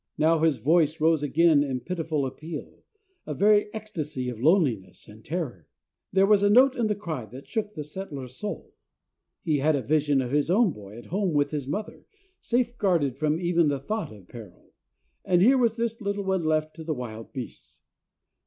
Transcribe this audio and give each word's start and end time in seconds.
Now 0.17 0.39
his 0.39 0.57
voice 0.57 0.99
rose 0.99 1.21
again 1.21 1.61
in 1.61 1.81
pitiful 1.81 2.25
appeal, 2.25 2.81
a 3.27 3.35
very 3.35 3.71
ecstasy 3.71 4.29
of 4.29 4.41
loneliness 4.41 5.07
and 5.07 5.23
terror. 5.23 5.67
There 6.11 6.25
was 6.25 6.41
a 6.41 6.49
note 6.49 6.75
in 6.75 6.87
the 6.87 6.95
cry 6.95 7.25
that 7.27 7.47
shook 7.47 7.75
the 7.75 7.83
settler's 7.83 8.35
soul. 8.35 8.73
He 9.43 9.59
had 9.59 9.75
a 9.75 9.81
vision 9.83 10.19
of 10.19 10.31
his 10.31 10.49
own 10.49 10.71
boy, 10.71 10.97
at 10.97 11.05
home 11.13 11.33
with 11.35 11.51
his 11.51 11.67
mother, 11.67 12.03
safe 12.39 12.75
guarded 12.79 13.15
from 13.15 13.39
even 13.39 13.67
the 13.67 13.79
thought 13.79 14.11
of 14.11 14.27
peril. 14.27 14.73
And 15.23 15.43
here 15.43 15.59
was 15.59 15.75
this 15.75 16.01
little 16.01 16.23
one 16.23 16.45
left 16.45 16.75
to 16.77 16.83
the 16.83 16.95
wild 16.95 17.31
beasts! 17.31 17.83